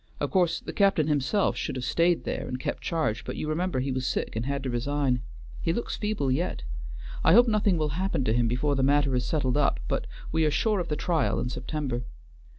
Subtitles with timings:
[0.19, 3.79] Of course the captain himself should have stayed there and kept charge, but you remember
[3.79, 5.21] he was sick and had to resign.
[5.61, 6.63] He looks feeble yet.
[7.23, 10.43] I hope nothing will happen to him before the matter is settled up, but we
[10.43, 12.03] are sure of the trial in September."